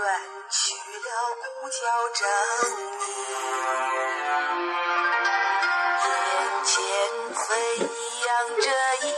[0.00, 0.08] 远
[0.48, 1.12] 去了
[1.60, 1.76] 鼓角
[2.14, 2.24] 铮
[2.76, 3.04] 鸣
[6.06, 6.08] 眼
[6.64, 6.72] 前
[7.34, 7.44] 飞
[8.26, 8.28] 扬
[8.60, 8.66] 着
[9.06, 9.08] 一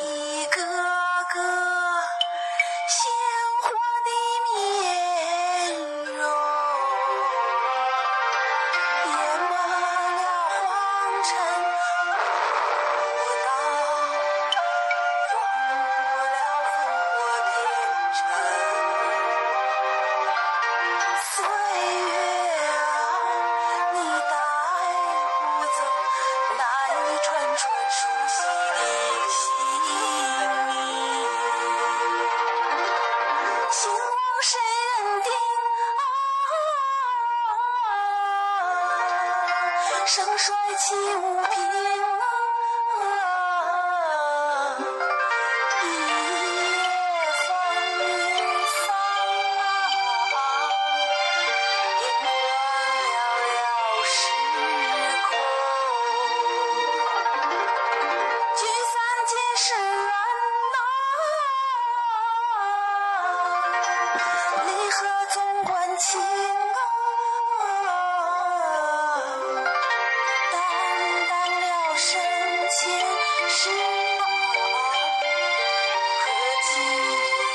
[40.14, 42.01] 盛衰起无凭。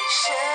[0.09, 0.46] share.